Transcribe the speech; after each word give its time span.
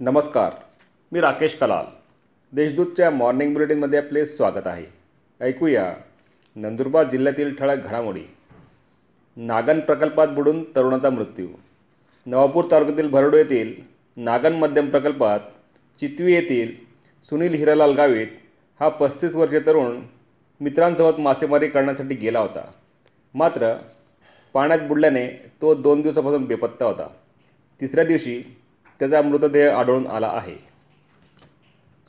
नमस्कार 0.00 0.52
मी 1.12 1.20
राकेश 1.20 1.54
कलाल. 1.54 1.84
देशदूतच्या 2.52 3.10
मॉर्निंग 3.10 3.52
बुलेटिनमध्ये 3.52 3.98
आपले 3.98 4.26
स्वागत 4.26 4.66
आहे. 4.66 4.86
ऐकूया 5.40 5.96
नंदुरबार 6.56 7.10
जिल्ह्यातील 7.10 7.54
ठळक 7.54 7.84
घडामोडी. 7.84 8.22
नागन 9.36 9.80
प्रकल्पात 9.80 10.28
बुडून 10.28 10.64
तरुणाचा 10.76 11.10
मृत्यू. 11.10 11.46
नवापूर 12.26 12.64
तालुक्यातील 12.70 13.08
भरडो 13.08 13.36
येथील 13.36 13.74
नागन 14.16 14.52
मध्यम 14.52 14.90
प्रकल्पात 14.90 15.40
चितवी 16.00 16.32
येथील 16.32 16.74
सुनील 17.22 17.54
हिरालाल 17.54 17.94
गावित 17.94 18.26
हा 18.80 18.88
पस्तीस 18.88 19.34
वर्षीय 19.34 19.60
तरुण 19.60 20.00
मित्रांसोबत 20.60 21.20
मासेमारी 21.20 21.68
करण्यासाठी 21.68 22.14
गेला 22.14 22.40
होता. 22.40 22.70
मात्र 23.34 23.74
पाण्यात 24.54 24.78
बुडल्याने 24.78 25.52
तो 25.62 25.74
दोन 25.74 26.00
दिवसापासून 26.00 26.44
बेपत्ता 26.44 26.84
होता. 26.84 27.08
तिसऱ्या 27.80 28.04
दिवशी 28.04 28.56
त्याचा 28.98 29.22
मृतदेह 29.22 29.76
आढळून 29.76 30.06
आला 30.06 30.28
आहे. 30.28 30.54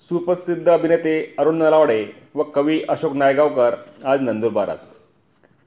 सुप्रसिद्ध 0.10 0.70
अभिनेते 0.70 1.36
अरुण 1.38 1.58
नलावडे 1.58 2.06
व 2.36 2.44
कवी 2.44 2.82
अशोक 2.90 3.14
नायगावकर 3.14 3.76
आज 4.06 4.22
नंदुरबारात. 4.22 4.78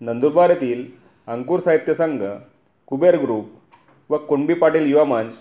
नंदुरबार 0.01 0.51
येथील 0.51 0.85
अंकुर 1.27 1.61
साहित्य 1.61 1.95
संघ 1.95 2.23
कुबेर 2.87 3.17
ग्रुप 3.17 3.49
व 4.11 4.17
कुणबी 4.17 4.55
पाटील 4.55 4.87
युवा 4.87 5.05
मंच 5.05 5.35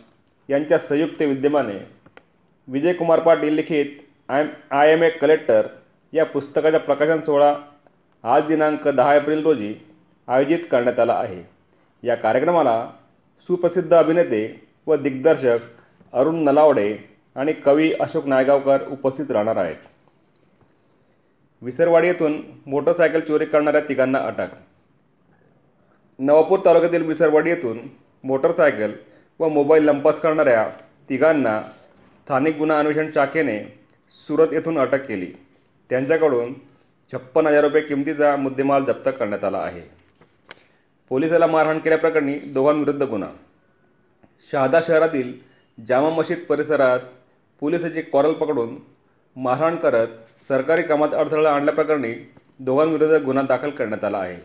यांच्या 0.50 0.80
संयुक्त 0.80 1.22
विद्यमाने 1.22 1.88
विजयकुमार 2.68 3.20
पाटील 3.20 3.54
लिखित 3.54 3.86
I 4.30 4.46
I 4.72 4.92
am 4.92 5.04
a 5.04 5.10
collector 5.10 5.68
या 6.14 6.26
पुस्तकाचा 6.26 6.78
प्रकाशन 6.78 7.22
सोहळा 7.22 7.56
आज 8.24 8.44
दिनांक 8.44 8.88
दहा 8.88 9.16
एप्रिल 9.16 9.44
रोजी 9.44 9.74
आयोजित 10.28 10.60
करण्यात 10.72 11.00
आला 11.00 11.14
आहे. 11.14 11.44
या 12.04 12.16
कार्यक्रमाला 12.16 12.90
सुप्रसिद्ध 13.42 13.94
अभिनेते 13.94 14.69
व 14.90 14.96
दिग्दर्शक 14.96 15.58
अरुण 16.14 16.36
नलावडे 16.36 16.98
आणि 17.36 17.54
कवी 17.54 17.94
अशोक 17.94 18.26
नायगावकर 18.26 18.88
उपस्थित 18.88 19.32
राहणार 19.32 19.56
आहेत. 19.56 19.76
विसरवाडी 21.62 22.08
येथून 22.08 22.42
मोटरसायकल 22.66 23.20
चोरी 23.20 23.46
करणाऱ्या 23.46 23.82
तिघांना 23.82 24.20
अटक. 24.20 24.48
नवापूर 26.20 26.60
तालुक्यातील 26.66 27.02
विसरवाडी 27.02 27.50
येथून 27.50 27.80
मोटरसायकल 28.24 28.92
व 29.40 29.48
मोबाईल 29.48 29.84
लंपास 29.84 30.20
करणाऱ्या 30.20 30.70
तिघांना 31.10 31.62
स्थानिक 31.62 32.58
गुन्हा 32.58 32.80
अन्वेषण 32.80 33.12
शाखेने 33.12 33.84
सुरत 34.28 34.48
येथून 34.52 34.80
अटक 34.80 35.06
केली. 35.06 35.32
त्यांच्याकडून 35.90 36.54
छप्पन 37.14 37.48
हजार 37.48 37.64
रुपये 37.64 37.82
किमतीचा 37.82 38.36
मुद्देमाल 38.36 38.84
जप्त 38.84 39.10
करण्यात 39.20 39.44
आला 39.44 39.58
आहे. 39.58 39.82
पोलिसाला 41.10 41.48
मारहाण 41.48 41.80
केल्याप्रकरणी 41.80 42.40
दोघांविरुद्ध 42.40 43.04
गुन्हा. 43.04 43.30
शहादा 44.48 44.80
शहरातील 44.84 45.34
जामा 45.88 46.10
मशीद 46.10 46.38
परिसरात 46.50 47.00
पोलिसाची 47.60 48.02
कॉरल 48.02 48.34
पकडून 48.34 48.78
मारहाण 49.36 49.76
करत 49.76 50.08
सरकारी 50.48 50.84
कामात 50.84 51.14
अडथळा 51.14 51.52
आणल्याप्रकरणी 51.52 52.14
दोघांविरुद्ध 52.60 53.16
गुन्हा 53.16 53.44
दाखल 53.44 53.70
करण्यात 53.70 54.04
आला 54.04 54.18
आहे. 54.18 54.38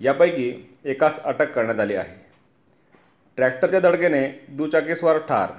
यापैकी 0.00 0.76
एकास 0.84 1.20
अटक 1.22 1.50
करण्यात 1.50 1.80
आली 1.80 1.94
आहे. 1.94 2.16
ट्रॅक्टरच्या 3.36 3.80
धडकेने 3.80 4.46
दुचाकीस्वार 4.48 5.18
ठार. 5.18 5.50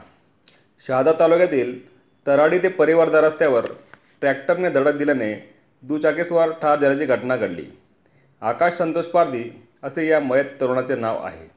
शहादा 0.87 1.11
तालुक्यातील 1.19 1.97
तराडी 2.27 2.59
ते 2.59 2.67
परिवारदा 2.67 3.21
रस्त्यावर 3.21 3.65
ट्रॅक्टरने 4.21 4.69
धडक 4.69 4.95
दिल्याने 4.95 5.33
दुचाकीस्वार 5.83 6.51
ठार 6.51 6.79
झाल्याची 6.79 7.05
घटना 7.05 7.35
घडली. 7.35 7.65
आकाश 8.41 8.73
संतोष 8.73 9.05
पारधी 9.05 9.43
असे 9.83 10.07
या 10.07 10.19
मयत 10.19 10.45
तरुणाचे 10.61 10.95
नाव 10.95 11.17
आहे. 11.23 11.56